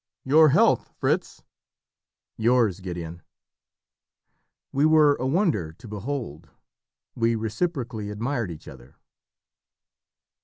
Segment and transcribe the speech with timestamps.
[0.25, 1.43] Your health, Fritz!"
[2.35, 3.21] "Yours, Gideon!"
[4.71, 6.49] We were a wonder to behold.
[7.13, 8.95] We reciprocally admired each other.